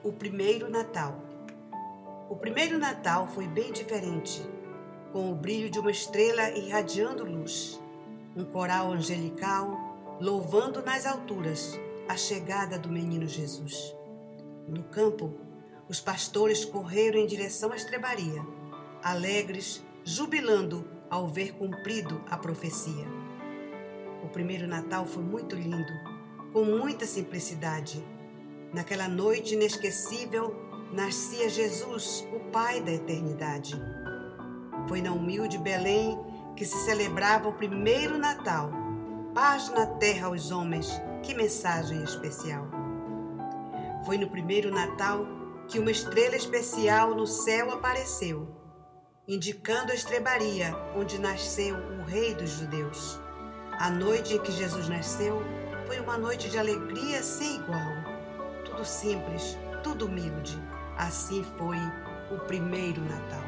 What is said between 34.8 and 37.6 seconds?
Foi na humilde Belém que se celebrava o